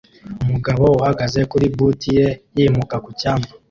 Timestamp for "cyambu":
3.19-3.49